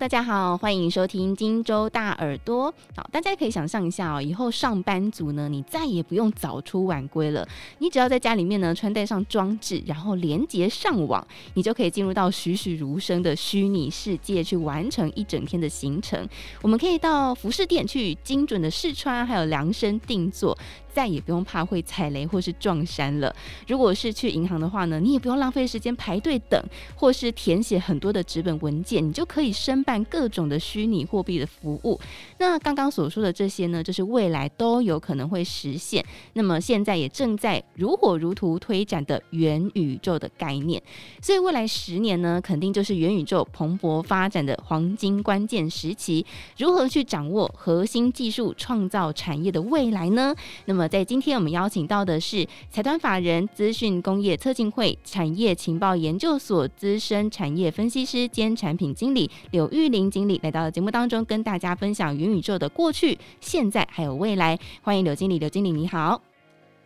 [0.00, 2.72] 大家好，欢迎收听荆州大耳朵。
[2.96, 7.46] 好，大家可以想象一下哦，以后上班族呢，你再也不用早出晚归了，
[7.80, 16.26] 你只要在家里面呢穿戴上装置，然后连接上网，你就可以进入到栩栩如生的虚拟世界去完成一整天的行程。
[16.62, 20.56] 我们可以到服饰店去精准的试穿，还有量身定做。
[20.92, 23.34] 再也不用怕会踩雷或是撞衫了。
[23.66, 26.62] 如果是去银行的话呢，你也不用浪费时间排队等，
[26.96, 31.98] 或是填写很多的纸本文件，你就可以申办各种的虚拟货币的服务。
[32.38, 36.04] 那刚刚所说的这些呢，就是未来都有可能会实现。
[36.34, 40.82] 那么现在也正在如火如荼推展的元宇宙的概念。
[41.22, 46.24] 所以未来十年呢，肯定就是元宇宙蓬勃发展的黄金关键时期。
[46.58, 50.34] 如何去掌握核心技术，创造产业的未来呢？
[50.66, 64.58] 那么么，在今天我们邀请到的是财团法人资讯工业测进会产业情报研究所资深产业分析师兼产品经理柳玉玲经理来到节目当中，跟大家分享元宇宙的过去、现在还有未来。
[64.82, 66.22] 欢迎柳经理，柳经理你好。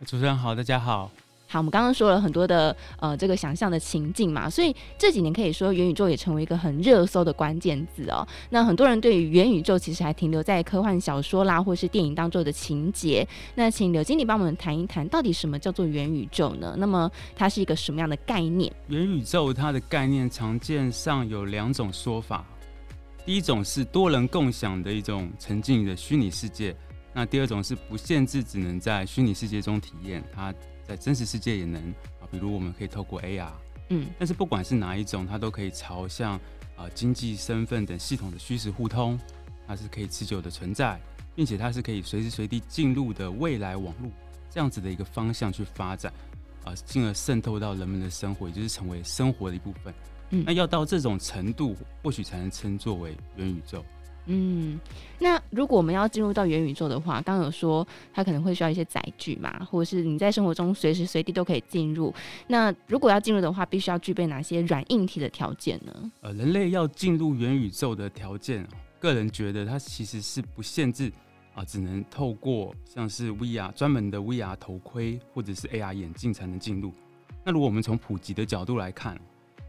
[0.05, 1.09] 主持人好，大家好。
[1.55, 8.27] 好，我们刚刚说了很多的呃这个想象的情境嘛，所以这几年可以说元宇宙也成为一个很热搜的关键字哦。
[8.49, 13.25] 那很多人对于元宇宙其实还停留在科幻小说啦，或是电影当中的情节。
[13.55, 16.75] 那请柳经理帮我们谈一谈，到底什么叫做元宇宙呢？
[16.77, 18.69] 那么它是一个什么样的概念？
[18.89, 22.45] 元宇宙它的概念常见上有两种说法，
[23.25, 26.75] 第一种是多人共享的一种沉浸的虚拟世界，
[27.13, 30.53] 那第二种是不限制，只能在虚拟世界中体验它。
[30.87, 31.81] 在真实世界也能
[32.19, 33.51] 啊，比如我们可以透过 AR，
[33.89, 36.39] 嗯，但是不管是哪一种，它都可以朝向
[36.75, 39.19] 啊经济身份等系统的虚实互通，
[39.67, 40.99] 它是可以持久的存在，
[41.35, 44.11] 并且它是可以随时随地进入的未来网络
[44.49, 46.13] 这样子的一个方向去发展
[46.63, 49.93] 啊，进而渗透到人们的生活，也就是成为生活的一部分。
[50.31, 53.85] 嗯，那要到这种程度，或许才能称作为元宇宙。
[54.27, 54.79] 嗯，
[55.19, 62.13] 那如果我们要进入到元宇宙的话，刚有说它可能会需要一些载具嘛，或者是你在生活中随时随地都可以进入。
[62.47, 66.11] 那如果要进入的话，必须要具备哪些软硬体的条件呢？
[66.21, 68.67] 呃，人类要进入元宇宙的条件，
[68.99, 71.11] 个人觉得它其实是不限制
[71.53, 76.91] 啊，只能透过像是 VR 专门的 VR 头盔或者是 AR 眼镜才能进入。
[77.43, 79.15] 那如果我们从普及的角度来看，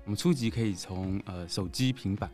[0.05, 2.31] 我们初级可以从呃手机、平板。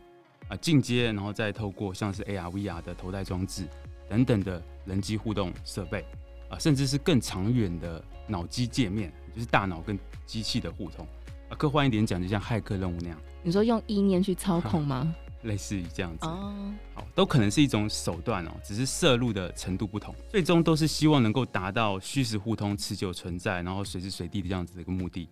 [0.53, 3.67] 啊，进阶，然后再透过像是 AR、VR 的头戴装置
[4.07, 6.05] 等等的人机互动设备，
[6.49, 11.07] 啊，甚至是更长远的脑机界面，就是大脑跟机器的互通。
[11.49, 13.17] 啊，科幻一点讲，就像骇客任务那样。
[13.41, 14.97] 你说用意念去操控吗？
[14.97, 15.03] 啊，
[15.43, 16.25] 类似于这样子。
[16.27, 16.53] 哦，
[16.93, 25.27] 好，都可能是一种手段哦，只是摄入的程度不同，最终都是希望能够达到虚实互通、持久存在，然后随时随地的这样子的一个目的。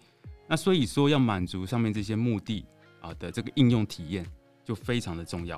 [0.48, 2.66] 那所以说，要满足上面这些目的
[3.00, 4.26] 啊的这个应用体验。
[4.64, 5.58] 就非常的重要。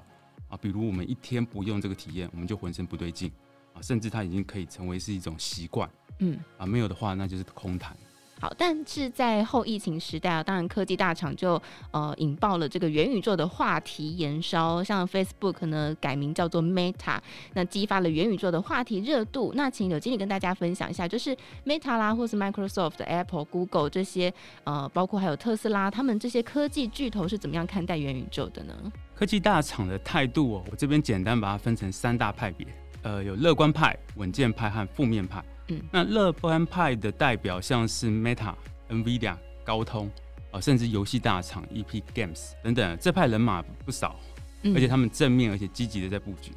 [0.50, 3.32] 啊，比如我们一天不用这个体验，我们就浑身不对劲。
[3.74, 6.40] 啊，甚至它已经可以成为是一种习惯，嗯。
[6.58, 7.98] 啊，没有的话那就是空谈。
[8.44, 11.54] 好，但是在后疫情时代啊，当然科技大厂就
[11.92, 17.18] 呃引爆了这个元宇宙的话题延烧，像 Facebook 呢改名叫做 Meta，
[17.54, 19.54] 那激发了元宇宙的话题热度。
[19.56, 21.34] 那请柳经理跟大家分享一下，就是
[21.66, 24.34] Meta 啦，或是 Microsoft、Apple、Google 这些
[24.66, 28.74] 呃，包括还有特斯拉，他们这些科技巨头是怎么样看待元宇宙的呢？
[29.16, 32.68] 科技大厂的态度哦，我这边简单把它分成三大派别，
[33.04, 35.42] 呃，有乐观派、稳健派和负面派。
[35.68, 38.54] 嗯，那乐观派的代表像是 Meta、
[38.90, 44.20] NVIDIA、高通啊、呃，甚至游戏大厂 Epic Games 等等，这派人马不少，
[44.76, 46.52] 而且他们正面而且积极的在布局。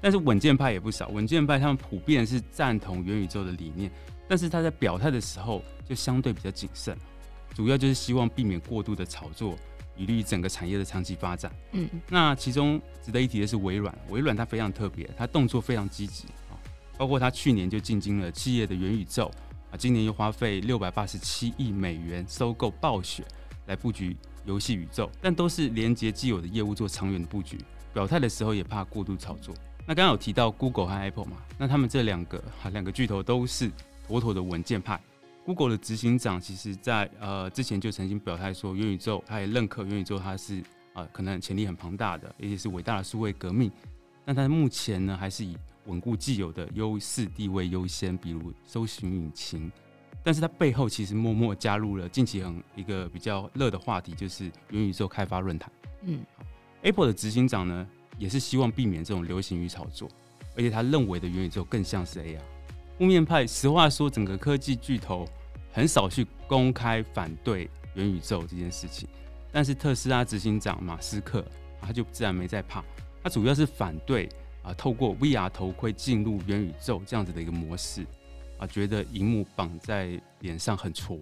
[0.00, 3.90] 但是稳健派也不少，稳健派他们普遍是赞同元宇宙的理念，
[4.28, 6.96] 但是他在表态的时候就相对比较谨慎，
[7.54, 9.58] 主要就是希望避免过度的炒作，
[9.96, 11.52] 以利于整个产业的长期发展。
[11.72, 16.26] 嗯，那其中值得一提的是微软，微软它非常特别，它动作非常积极。
[16.98, 19.30] 包括他去年就进军了企业的元宇宙
[19.70, 23.24] 啊，今年又花费六百八十七亿美元收购暴雪
[23.66, 27.56] 来布局游戏宇宙，但都是连接既有的业务做长远的布局。
[27.94, 29.54] 表态的时候也怕过度炒作。
[29.86, 33.70] 那刚刚有提到 Google 和 Apple 嘛，那他们这两个哈两个巨头都是
[34.06, 35.00] 妥妥的稳健派。
[35.44, 40.62] Google 的执行长其实在呃之前就曾经表态说，元宇宙他也认可元宇宙它是
[40.92, 43.70] 啊、可能潜力很庞大的，而且是伟大的数位革命。
[44.24, 45.56] 但他目前呢还是以
[45.88, 49.70] 稳固既有的优势地位优先，比如搜寻引擎，
[50.22, 55.72] 但是它背后其实默默加入了近期很一个比较热的话题，就是元宇宙开发论坛。
[56.02, 56.20] 嗯
[56.82, 57.86] ，Apple 的执行长呢，
[58.18, 60.08] 也是希望避免这种流行与炒作，
[60.54, 62.40] 而且他认为的元宇宙更像是 AR。
[62.98, 65.26] 负面派，实话说，整个科技巨头
[65.72, 69.08] 很少去公开反对元宇宙这件事情，
[69.50, 71.44] 但是特斯拉执行长马斯克
[71.80, 72.84] 他就自然没在怕。
[73.22, 74.28] 他主要是反对
[74.62, 78.06] 啊，透过 VR 头盔进入元宇宙这样子的一个模式
[78.58, 81.18] 啊，觉得荧幕绑在脸上很挫。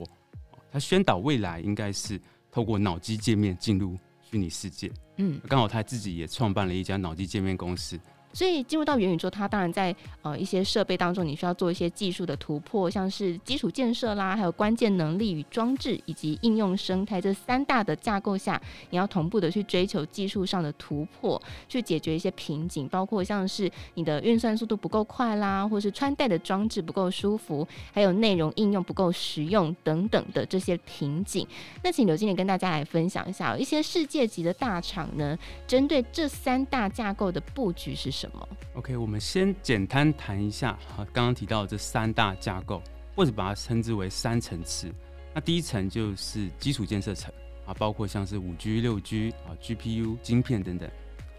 [0.72, 4.90] 他宣导未来应该是透过脑机界面进入虚拟世界。
[5.16, 7.98] 嗯，刚好他自己也创办了一家脑机界面公司。
[8.36, 18.60] 所以进入到元宇宙，它当然在呃一些设备当中，你需要做一些技术的突破，像是基础建设啦，还有关键能力与装置以及应用生态这三大的架构下，
[18.90, 31.48] 你要同步的去追求技术上的突破，去解决一些瓶颈，包括像是你的运算速度不够快啦，或是穿戴的装置不够舒服，还有内容应用不够实用等等的这些瓶颈。
[31.82, 38.25] 那请刘经理跟大家来分享一下，一些世界级的大厂呢，针对这三大架构的布局是什么
[38.74, 42.82] ？OK，我们先简单谈一下哈，刚刚提到的这三大架构，
[43.14, 44.92] 或者把它称之为三层次。
[45.34, 47.32] 那第一层就是基础建设层
[47.66, 50.90] 啊，包括像是五 G、六 G 啊、GPU、晶片等等。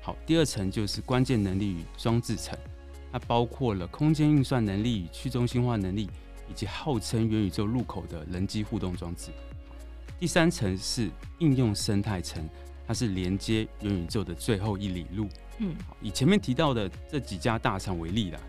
[0.01, 2.57] 好，第二层就是关键能力与装置层，
[3.12, 6.10] 它包括了空间运算能力与去中心化能力，
[6.50, 9.31] 以及号称元宇宙入口的人机互动装置。
[10.19, 11.10] 第三层是
[11.40, 12.48] 应用生态层，
[12.88, 15.28] 它是连接元宇宙的最后一里路。
[15.60, 18.39] 嗯，以前面提到的这几家大厂为例啦，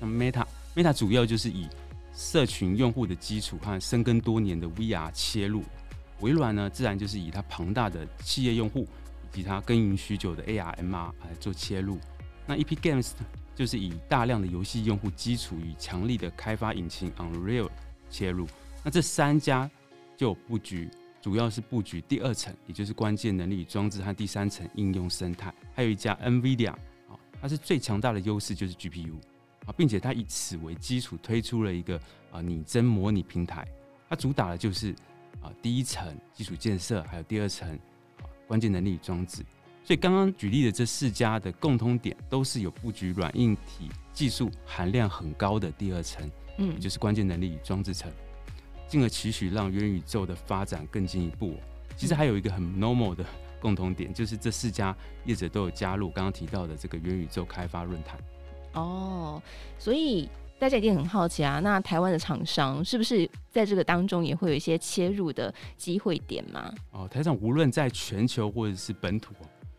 [0.00, 1.68] 像 Meta，Meta 主要就是以
[2.14, 5.62] 社群用户的基础和深耕多年的 VR 切入，
[6.20, 8.88] 微软呢自然就是以它庞大的企业用户
[9.32, 11.98] 以及它耕耘许久的 AR、MR 来做切入。
[12.46, 13.10] 那 Epic Games
[13.54, 17.68] 就是以大量的游戏用户基础与强力的开发引擎 Unreal
[18.08, 18.46] 切入。
[18.82, 19.68] 那这三家
[20.16, 20.88] 就布局。
[21.24, 25.50] 主要是布局第二层，也就是关键能力与装置和第三层应用生态。
[25.74, 29.14] 还有一家 NVIDIA 啊，它是最强大的优势就是 GPU
[29.64, 31.98] 啊，并且它以此为基础推出了一个
[32.30, 33.66] 啊拟真模拟平台。
[34.06, 34.94] 它主打的就是
[35.40, 37.74] 啊第一层基础建设，还有第二层
[38.18, 39.42] 啊关键能力与装置。
[39.82, 48.12] 所以刚刚举例的这四家的共通点，都是有布局软硬体技术含量很高的第二层，嗯，也就是关键能力与装置层。
[48.86, 51.56] 进而期许让元宇宙的发展更进一步。
[51.96, 53.24] 其实还有一个很 normal 的
[53.60, 54.94] 共同点，就是这四家
[55.24, 58.18] 业者都有加入刚刚提到的这个元宇宙开发论坛。
[58.74, 59.42] 哦，
[59.78, 60.28] 所以
[60.58, 66.74] 大家一定很好奇啊，那台湾的厂商是不是在这个当中也会有一些切入的机会点吗？
[66.90, 69.32] 哦，台厂无论在全球或者是本土，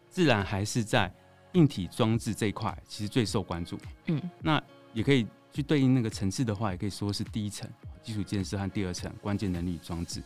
[0.09, 1.13] 自然还是在
[1.53, 3.77] 硬体装置这一块，其实最受关注。
[4.07, 4.61] 嗯，那
[4.93, 7.69] 也可以去对应那个层次的话，也可以说是第一层。
[8.05, 10.21] 基础建设和第二层关键能力装置，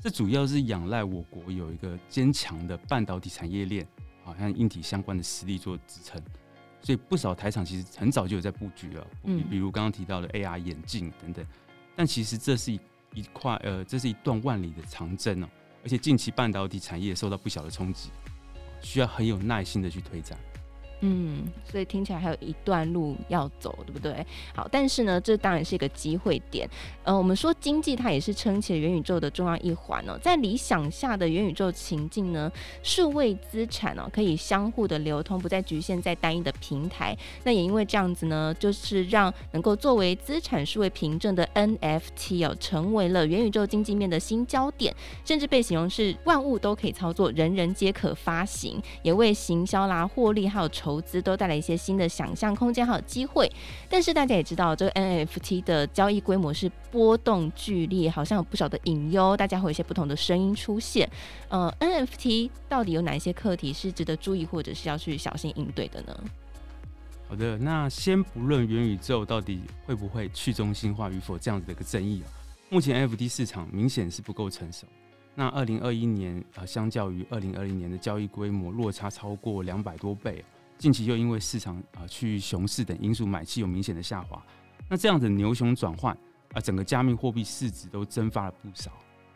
[0.00, 3.84] 这主要是仰赖我国有一个坚强的半导体产业链，
[4.22, 6.22] 好像硬体相关的实力做支撑，
[6.80, 9.06] 所以不少台厂其实很早就有在布局了。
[9.24, 11.44] 嗯，比如刚刚提到的 AR 眼镜等等。
[11.96, 12.80] 但其实这是一
[13.14, 15.48] 一块呃，这是一段万里的长征哦，
[15.82, 18.10] 而且近期半导体产业受到不小的冲击，
[18.80, 20.38] 需要很有耐心的去推展。
[21.00, 24.24] 嗯，所以听起来还有一段路要走，对不对？
[24.54, 26.68] 好，但是呢，这当然是一个机会点。
[27.02, 30.18] 呃，我们说经济它也是撑起了元宇宙的重要一环哦。
[30.22, 32.50] 在理想下的元宇宙情境呢，
[32.82, 37.16] 数位资产哦可以相互的流通，不再局限在单一的平台。
[37.44, 44.94] 那也因为这样子呢，就是让能够作为资产数位凭证的 NFT 哦，成为了元宇宙经济面的新焦点，
[45.24, 53.50] 甚至被形容是万物都可以操作，人人皆可发行，也为行销啦、获利还有投资都带来一些新的想象空间还有机会，
[53.88, 61.08] 但是大家也知道，这个 NFT 的交易规模是波动剧烈，好像有不少的隐忧，大家会有一些不同的声音出现。
[61.48, 66.14] 呃，NFT 到底有哪一些课题是值得注意，或者是要去小心应对的呢？
[67.30, 72.28] 好的，那先不论元宇宙到底会不会去中心化与否这样子的一个争议啊，
[72.68, 74.86] 目前 NFT 市场明显是不够成熟。
[75.34, 80.44] 那二零二一年呃，相较于二零二零年的交易规模落差超过两百多倍。
[80.84, 84.44] 近期又因为市场啊趋于熊市等因素，买气有明显的下滑。
[84.86, 86.14] 那这样子牛熊转换
[86.52, 88.92] 啊，整个加密货币市值都蒸发了不少。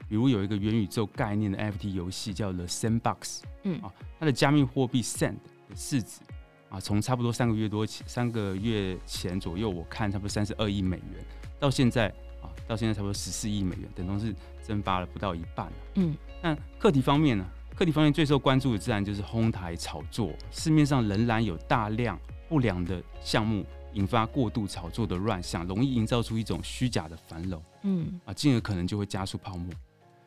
[0.06, 3.90] 比如有一个元宇宙概念的 NFT 游戏叫 The Sandbox，嗯啊，
[4.20, 5.36] 它的加密货币 Sand
[5.70, 6.20] 的市值
[6.68, 11.24] 啊，从差不多三个月多前三个月前左右，我看差不多三十二亿美元，
[11.58, 12.08] 到现在
[12.42, 15.72] 啊，到现在差不多十四亿美元，等同是蒸发了不到一半。
[15.94, 17.46] 嗯，那课题方面呢？
[17.78, 22.18] 课题方面最受关注的自然就是哄抬炒作，市面上仍然有大量
[22.48, 29.72] 不良的项目，引发过度炒作的乱象，容易营造出一种虚假的繁荣，嗯啊，进而可能就会加速泡沫。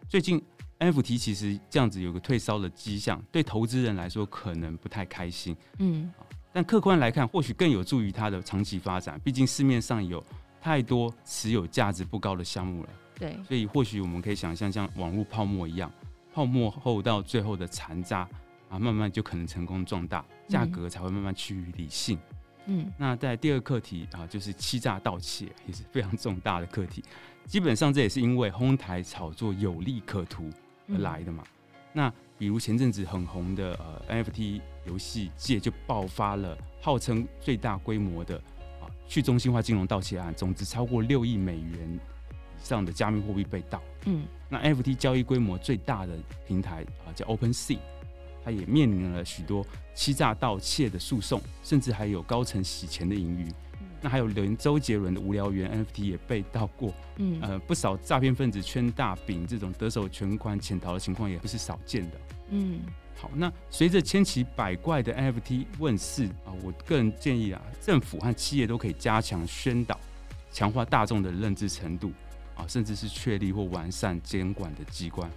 [0.07, 0.41] 最近
[0.79, 9.19] NFT 其实这样子有个退烧的迹象，对投资人来说可能不太开心，嗯啊，但客观来看，或许更有助于它的长期发展。
[9.25, 10.23] 毕竟市面上有
[10.61, 12.89] 太多持有价值不高的项目了，
[13.19, 15.91] 对，所以或许我们可以想象像网络泡沫一样。
[16.33, 18.27] 泡沫后到最后的残渣，
[18.69, 22.17] 啊，慢慢就可能成功壮大，价格才会慢慢趋于理性。
[22.67, 27.03] 嗯，那在第二个课题啊，就是欺诈盗窃，也是非常重大的课题。
[27.45, 30.49] 基本上这也是因为哄抬炒作有利可图
[30.87, 31.43] 而来的嘛。
[31.43, 31.51] 嗯、
[31.91, 33.73] 那比如前阵子很红的
[34.07, 38.37] 呃 NFT 游戏界就爆发了号称最大规模的
[38.79, 43.81] 啊去中心化金融盗窃案，总值超过六亿美元以上的加密货币被盗。
[44.05, 46.13] 嗯，那 NFT 交易规模最大的
[46.45, 47.79] 平台啊叫 OpenSea。
[48.43, 53.43] 它也面临了许多欺诈盗窃的诉讼，甚至还有高层洗钱的盈余。
[53.79, 56.91] 嗯、那还有连周杰伦的无聊猿 NFT 也被盗过。
[57.17, 62.17] 嗯，呃，不少诈骗分子圈大饼，这种得手全款潜逃的情况也不是少见的。
[62.49, 62.79] 嗯，
[63.15, 69.99] 好，那随着千奇百怪的 NFT 问世啊，我个人建议啊，政府和企业都可以加强宣导，
[70.51, 72.11] 强化大众的认知程度
[72.61, 75.29] 啊，甚至是确立或完善监管的机关。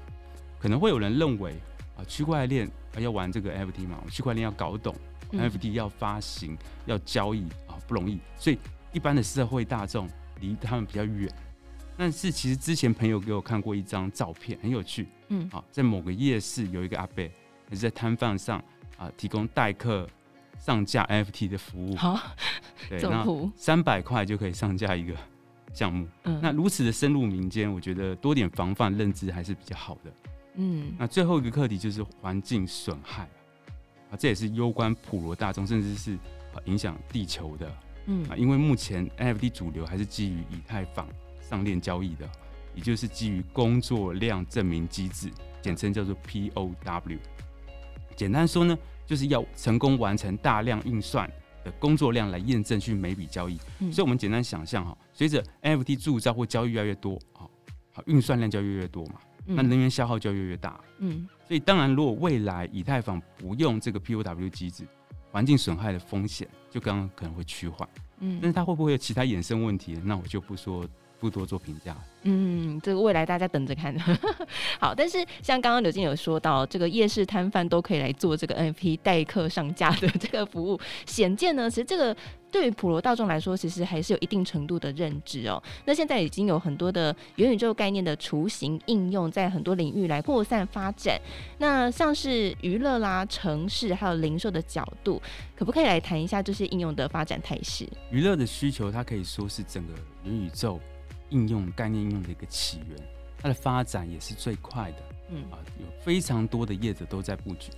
[0.58, 1.54] 可能会有人认为
[1.96, 2.70] 啊，区块链。
[3.00, 4.00] 要玩这个 NFT 嘛？
[4.08, 4.94] 区块链要搞懂、
[5.32, 8.58] 嗯、NFT 要发行要交易啊，不容易，所以
[8.92, 11.28] 一般的社会大众离他们比较远。
[11.96, 15.08] 但是其实之前朋友给我看过一张照片，很有趣。
[15.26, 17.28] 嗯，好，在某个夜市有一个阿伯，
[17.68, 18.62] 还是在摊贩上
[18.96, 20.08] 啊，提供代客
[20.60, 21.96] 上架 NFT 的服务。
[21.96, 22.16] 好，
[22.88, 23.26] 对， 那
[23.56, 25.16] 三百块就可以上架一个
[25.74, 26.08] 项目。
[26.22, 30.12] 嗯，那如此的深入民间，我觉得多点防范认知还是比较好的。
[30.54, 33.28] 嗯，那最后一个课题就是环境损害
[34.10, 36.16] 啊，这也是攸关普罗大众，甚至是
[36.66, 37.70] 影响地球的。
[38.06, 41.08] 嗯啊，因为目前 NFT 主流还是基于以太坊
[41.40, 42.28] 上链交易的，
[42.74, 47.18] 也就是基于工作量证明机制，简称叫做 POW。
[48.14, 51.28] 简单说呢，就是要成功完成大量运算
[51.64, 53.58] 的工作量来验证去每笔交易。
[53.80, 57.50] 嗯，所以我们简单想象哈，随着 NFT 铸造或交易越来越多，好，
[57.92, 59.14] 好运算量就越来越多嘛。
[59.46, 64.86] 那能源消耗就越越大，嗯，所以当然，如果未来以太坊不用这个 POW 机制，
[65.30, 67.88] 环境损害的风险就刚刚可能会趋缓，
[68.20, 69.98] 嗯，但是它会不会有其他衍生问题？
[70.04, 70.86] 那我就不说。
[71.24, 71.96] 不多做评价。
[72.24, 73.98] 嗯，这个未来大家等着看。
[74.78, 82.14] 好，但是像刚刚刘经理有说到，这个夜市摊贩都可以来做这个 NFT 代客上架的这个服务，显见呢，其实这个
[82.50, 85.62] 对于普罗大众来说，其实还是有一定程度的认知哦。
[85.86, 91.18] 那现在已经有很多的元宇宙概念的雏形应用，在很多领域来扩散发展。
[91.58, 95.20] 那像是娱乐啦、城市还有零售的角度，
[95.56, 97.88] 可不可以来谈一下这些应用的发展态势？
[98.10, 99.92] 娱乐的需求，它可以说是整个
[100.24, 100.78] 元宇宙。
[101.30, 102.98] 应用概念应用的一个起源，
[103.38, 104.98] 它的发展也是最快的。
[105.30, 107.70] 嗯啊，有非常多的业者都在布局。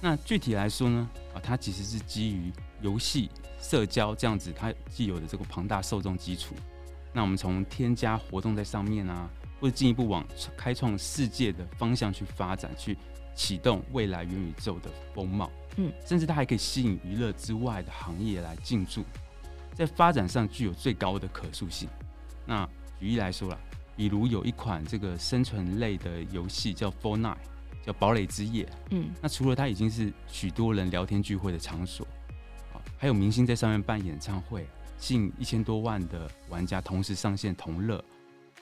[0.00, 3.30] 那具体来说呢，啊，它其实是基于游戏、
[3.60, 6.54] 社交这样子，它既有的这个庞大受众基础。
[7.12, 9.28] 那我们从添加活动在上面啊，
[9.60, 10.24] 或者进一步往
[10.56, 12.96] 开创世界的方向去发展，去
[13.34, 15.50] 启动未来元宇宙的风貌。
[15.76, 19.04] 嗯，甚至它还可以吸引娱乐之外的行业来进驻，
[19.74, 21.88] 在发展上具有最高的可塑性。
[22.46, 22.68] 那
[23.00, 23.58] 举例来说啦，
[23.96, 27.34] 比如有一款这个生存类的游戏叫《Fortnite》，
[27.82, 28.64] 叫《堡垒之夜》。
[28.90, 32.06] 嗯，那除了它已经是许多人聊天聚会的场所，
[32.74, 34.66] 啊，还有明星在上面办演唱会，
[34.98, 38.04] 吸引一千多万的玩家同时上线同乐。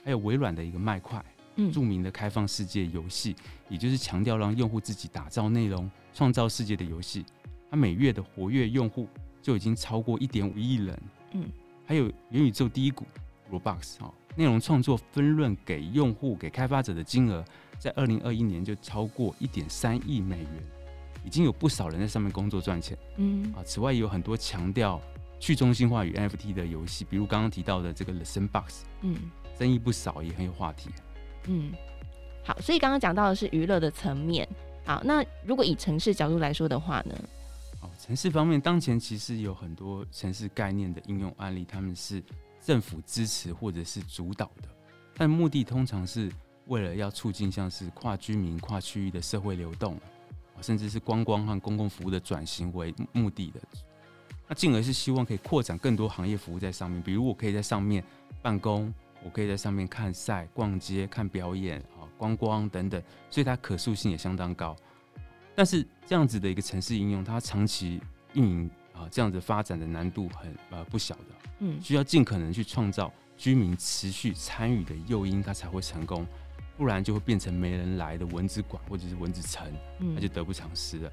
[0.05, 1.23] 还有微软的一个麦块，
[1.57, 3.35] 嗯，著名的开放世界游戏，
[3.69, 7.27] 也就是强调让用户自己打造内容、创造世界的游戏。
[7.71, 9.09] 它每月的活跃用户
[9.43, 11.03] 就已经超过一点五亿人。
[11.33, 11.45] 嗯，
[11.85, 13.05] 还有元宇宙第一股
[13.51, 14.11] Roblox 啊。
[14.39, 17.45] 内容创作分润给用户、给开发者的金额，
[17.77, 20.63] 在二零二一年就超过一点三亿美元，
[21.25, 22.97] 已经有不少人在上面工作赚钱。
[23.17, 25.03] 嗯啊，此外也有很多强调
[25.41, 29.17] 去中心化与 NFT 的游戏，比如刚刚提到的这个 The Sandbox，嗯，
[29.59, 30.91] 争议不少，也很有话题。
[31.49, 31.73] 嗯，
[32.45, 34.49] 好，所以刚刚讲到的是娱乐的层面。
[34.85, 37.13] 好，那如果以城市角度来说的话呢？
[37.81, 42.23] 哦，城市方面，当前其实有很多城市概念的应用案例，他们是。
[42.69, 44.69] 政府支持或者是主导的，
[45.15, 46.31] 但目的通常是
[46.67, 49.99] 为了要促进像是跨居民、跨区域的社会流动，
[50.61, 53.61] 甚至是观光和公共服务的转型为目的的。
[54.47, 58.05] 那进而是希望可以扩展更多行业服务在上面，比如我可以在上面
[58.43, 58.93] 办公，
[59.25, 64.77] 我可以在上面看赛、逛街、看表演啊、观光等等，所以它可塑性也相当高。
[65.55, 67.99] 但是这样子的一个城市应用，它长期
[68.35, 68.71] 运营。
[68.99, 71.25] 啊，这样子发展的难度很呃不小的，
[71.61, 76.27] 嗯，需要尽可能去创造居民持续参与的诱因，它才会成功，
[76.77, 81.13] 不然就会变成没人来的蚊子馆或者是蚊子城，嗯，那就得不偿失了。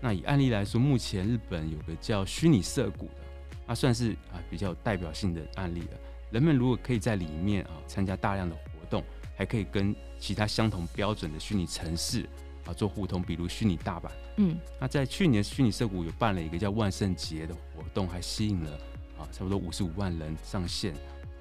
[0.00, 3.22] 那以案例来说，目前日本有个叫虚拟涩谷的，
[3.66, 5.98] 它算是啊比较有代表性的案例了。
[6.30, 9.02] 人们如果可以在里面啊参加大量的活动，
[9.36, 12.28] 还可以跟其他相同标准的虚拟城市
[12.66, 14.10] 啊做互通，比如虚拟大阪。
[14.36, 18.72] 嗯，那在去年虚拟涩谷有办了一个叫万圣节的活动，还吸引了
[19.18, 20.94] 啊差不多五十五万人上线，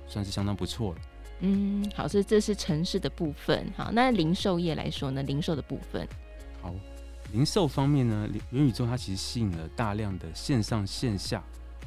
[0.08, 1.02] 算是相当不错了。
[1.40, 3.68] 嗯，好，所以这是城市的部分。
[3.76, 5.24] 好，那零售业来说呢？
[5.24, 6.08] 零售的部分，
[6.62, 6.74] 好，
[7.32, 11.44] 零售方面呢，元宇宙它其实吸引了大量的线上线下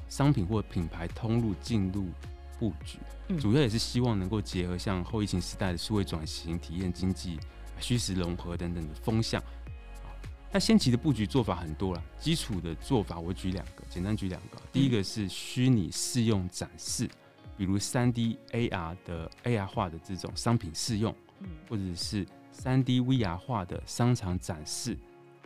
[0.08, 2.08] 商品或品牌通路进入
[2.58, 7.38] 布局，嗯，主要也是希望能够结合像后疫情时代的数位转型、体验经济、
[7.80, 9.42] 虚实融合等等的风向。
[10.52, 14.58] 那先期的布局做法很多了，基础的做法我举两个，简单举两个。
[14.72, 17.08] 第一个是虚拟试用展示。
[17.58, 21.14] 比如三 D AR 的 AR 化的这种商品试用，
[21.70, 24.94] 或者是三 D VR 化的商场展示，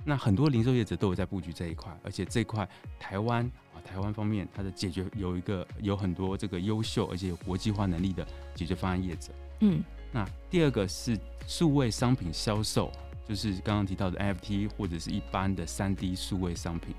[0.04, 2.68] 那很多零售业者都有在布局这一块，而且这块
[2.98, 9.32] 台湾啊，台湾方面它的解决有一个有很多这个优秀而且有国际化能力的解决方案业者。
[9.60, 9.80] 嗯，
[10.12, 12.90] 那第二个是数位商品销售，
[13.26, 16.94] 就是刚刚提到的 NFT 或者是一般的三 D 数位商品。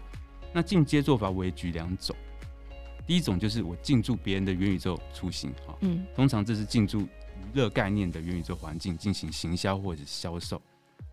[0.54, 2.16] 那进阶做法我也举两种。
[3.08, 7.08] 第一种就是我进驻别人的元宇宙出行，哈，嗯，通常这是进驻娱
[7.54, 10.62] 乐概念的元宇宙环境进行行销或者是销售，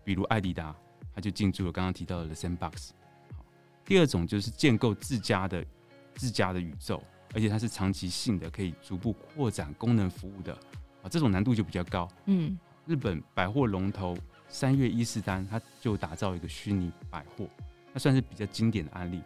[0.03, 0.73] 比如艾迪达，
[1.13, 2.89] 他就进驻了刚刚提到的 The Sandbox。
[3.35, 3.43] 好，
[3.83, 5.65] 第二种就是建构自家的
[6.15, 7.03] 自家的宇宙，
[7.33, 10.57] 而且它是长期性的，可以逐步扩展功能服务的，
[11.01, 12.07] 啊，这种难度就比较高。
[12.25, 17.47] 嗯，日本百货龙头三月伊势丹，它就打造一个虚拟百货，
[17.93, 19.21] 那算是比较经典的案例。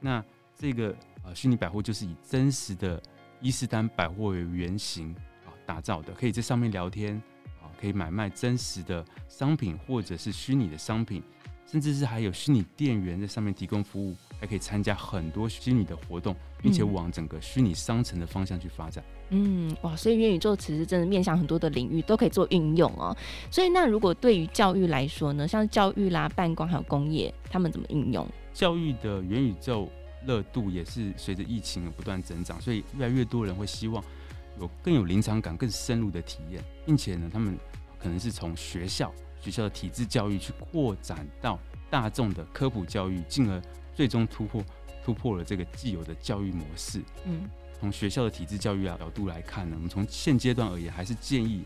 [0.00, 0.24] 那
[0.56, 0.94] 这个。
[1.26, 3.02] 呃，虚拟百货就是以真实的
[3.40, 5.10] 伊势丹百货为原型
[5.46, 7.16] 啊打造的，可以在上面聊天
[7.62, 11.22] 啊，可以买卖真实的商品或者是虚拟的商品，
[11.66, 14.14] 甚至是还有虚拟店员在上面提供服务，
[14.44, 19.02] 还可以参加很多虚拟的活动，并且往整个虚拟商城的方向去发展。
[19.30, 23.16] 嗯，哇，所以元宇宙其实真的面向很多的领域都可以做运用哦。
[23.50, 29.88] 所以那如果对于教育来说呢，像教育啦、办公还有工业，他们怎么应用教育的元宇宙？
[30.26, 34.02] 热度也是随着疫情的不断增长，所以越来越多人会希望
[34.58, 37.58] 有更有临场感、更深入的体验，并且呢，他们
[37.98, 41.58] 可能是从学校学校的体制教育去扩展到
[41.90, 43.60] 大众的科普教育，进而
[43.94, 44.64] 最终突破
[45.04, 47.02] 突破了这个既有的教育模式。
[47.24, 47.48] 嗯，
[47.80, 51.64] 从学校的体制教育啊角度来看呢，我们从现阶段而言，还是建议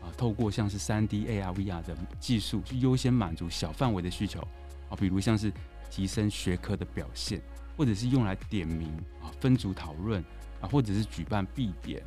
[0.00, 4.40] 啊，透过像是三 D AR VR 的技术去优先满足小范围的需求
[4.88, 5.52] 啊，比如像是
[5.90, 7.40] 提升学科的表现。
[7.78, 8.88] 或者是用来点名
[9.20, 10.24] 啊，分组讨论
[10.62, 12.02] 啊，或者是举办闭点、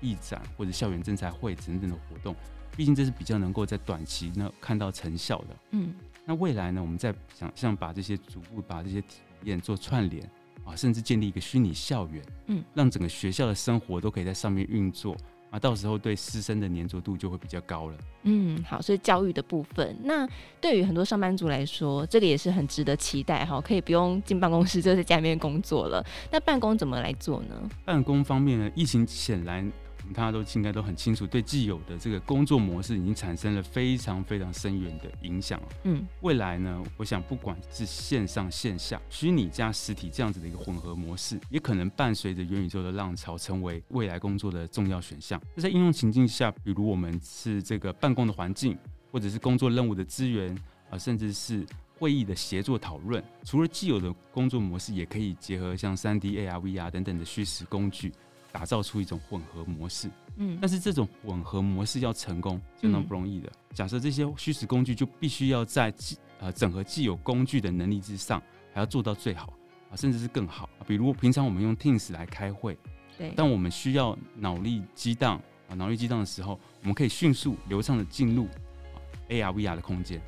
[0.00, 2.34] 义展或者校园征才会等等的活动，
[2.76, 5.56] 毕竟这是比较能够在短期呢看到成效的。
[5.70, 10.22] 嗯，那未来呢，我们再想象把这些逐步把这些体验做串联
[10.64, 15.16] 啊，甚至建立一个虚拟校园，嗯，让整个学校的生活都可以在上面运作。
[15.50, 17.98] 啊，到时候对师生的粘着度就会比较高了。
[18.22, 20.26] 嗯，好，所以教育的部分，那
[20.62, 26.02] 对于很多上班族来说，这个也是很值得期待哈，可以不用进办公室就在家里面工作了。
[26.30, 27.68] 那办公怎么来做呢？
[27.84, 29.70] 办公方面呢，疫情显然。
[30.12, 35.60] 大家都应该都很清楚，对既有的这个工作模式已经产生了非常非常深远的影响。
[35.84, 45.40] 嗯，未来呢，我想不管是线上线下、虚拟加实体这样子的一个混合模式，也可能伴随着元宇宙的浪潮，成为未来工作的重要选项。
[45.54, 48.76] 那在应用情境下，比如我们是这个办公的环境，
[49.10, 50.56] 或者是工作任务的资源
[50.90, 51.64] 啊，甚至是
[51.98, 58.12] 会议的协作讨论，除了既有的工作模式，也可以结合像 3D、AR、VR 等等的虚实工具。
[58.52, 63.48] 打造出一种混合模式，嗯，但是这种混合模式要成功相当不容易的。
[63.48, 68.40] 嗯、假设这些虚实工具就必须要在既呃整合既有工具的能力之上，
[68.74, 69.54] 还要做到最好
[69.90, 70.68] 啊，甚至是更好。
[70.86, 72.76] 比如平常我们用 Teams 来开会，
[73.16, 80.20] 对，但我们需要脑力激荡啊，脑力激荡的时候，我们可以迅速流畅的进入啊 AR VR 的空间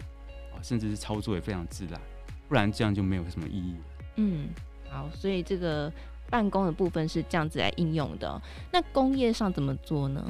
[0.54, 2.00] 啊，甚至是操作也非常自然，
[2.48, 3.76] 不然这样就没有什么意义。
[4.16, 4.48] 嗯，
[4.88, 5.92] 好，所以这个。
[6.34, 8.42] 办公的部分是这样子来应用的，
[8.72, 10.20] 那工业上怎么做呢？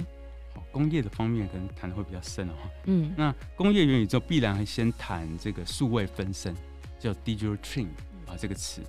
[0.55, 2.53] 好，工业的方面可能谈的会比较深哦。
[2.85, 6.55] 嗯，那工业元宇宙必然会先谈这个数位分身，
[6.99, 7.87] 叫 digital twin
[8.27, 8.83] 啊这个词。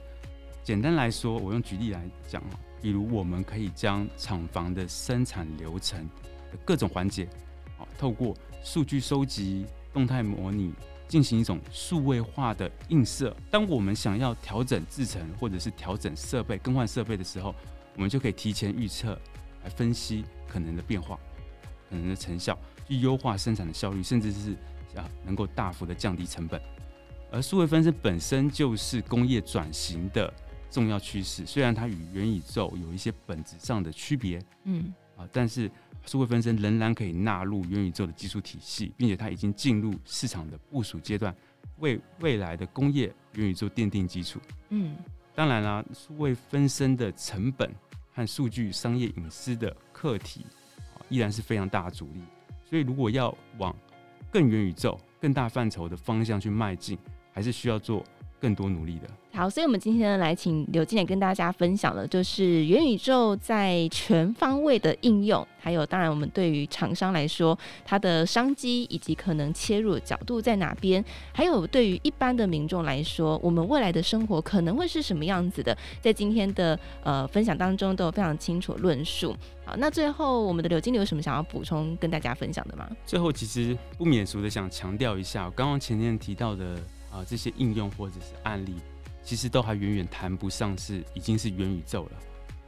[0.61, 6.05] 简单来说，我用举例来讲啊，比如我们可以将厂房的生产流程
[6.51, 7.23] 的各种环节，
[7.79, 10.73] 啊，透过数据收集、动态模拟。
[11.07, 13.35] 进行一种数位化的映射。
[13.49, 17.53] 当我们想要调整制程或者是调整设备、更换设备的时候，
[17.95, 19.19] 我们就可以提前预测，
[19.63, 21.19] 来分析可能的变化、
[21.89, 24.51] 可能的成效，去优化生产的效率，甚至是
[24.95, 26.61] 啊能够大幅的降低成本。
[27.31, 30.33] 而数位分身本身就是工业转型的
[30.69, 35.69] 重要趋势，虽然它与元宇宙有一些本质上的区别，嗯啊，但是
[36.05, 41.35] 数位分身仍然可以纳入元宇宙的技术体系，并且它已经进入市场的部署阶段，
[41.79, 44.39] 为未来的工业元宇宙奠定基础。
[44.69, 44.95] 嗯，
[45.33, 47.73] 当然啦，数位分身的成本
[48.13, 50.45] 和数据商业隐私的课题
[51.09, 52.21] 依然是非常大的阻力。
[52.69, 53.75] 所以，如果要往
[54.31, 56.97] 更元宇宙、更大范畴的方向去迈进，
[57.31, 58.03] 还是需要做
[58.45, 59.07] 更多努力的。
[59.33, 71.03] 好，所以我们今天呢，来请刘经理跟大家分享的，就是元宇宙在全方位的应用，还有当然我们对于厂商来说，它的商机以及可能切入的角度在哪边，
[71.33, 79.35] 还有对于一般的民众来说，我们未来的生活可能会是什么样子的，在今天的呃分享当中都有非常清楚论述。
[79.65, 82.87] 好，那最后我们的刘经理有什么想要补充跟大家分享的吗？
[83.05, 86.77] 最后其实不免俗的想强调一下，我刚刚前面提到的
[87.15, 88.75] 啊、呃、这些应用或者是案例。
[89.23, 92.11] 其实都还远远谈不上是已经是元宇宙了，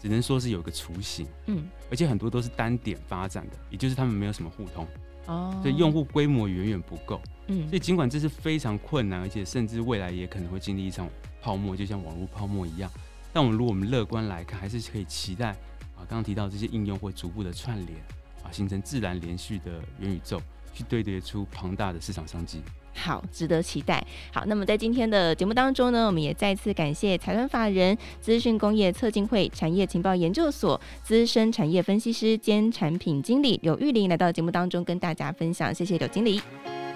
[0.01, 4.87] 只能说是有个雏形，嗯，而且很多都是单点发展的，也就是他们没有什么互通，
[5.27, 11.07] 哦，所以用户规模远远不够，嗯，所以尽管这是非常困难，而且甚至未来也可能会经历一场
[11.43, 12.91] 泡沫，就像网络泡沫一样，
[13.31, 15.49] 但我们如果我们乐观来看，还是可以期待
[15.95, 17.99] 啊，刚刚提到这些应用会逐步的串联
[18.43, 20.41] 啊，形成自然连续的元宇宙，
[20.73, 22.63] 去堆叠出庞大的市场商机。
[22.97, 24.03] 好，值得期待。
[24.33, 35.73] 好，那么在今天的节目当中呢，我们也再次感谢财团法人资讯工业策进会产业情报研究所资深产业分析师兼产品经理柳玉玲来到节目当中跟大家分享。
[35.73, 36.41] 谢谢柳经理，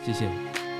[0.03, 0.70] 谢谢。